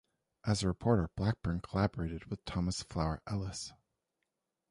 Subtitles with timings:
[0.43, 3.71] As a reporter Blackburn collaborated with Thomas Flower Ellis.